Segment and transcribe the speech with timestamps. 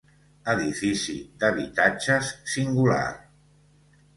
[0.53, 3.01] Edifici d'habitatges, singular.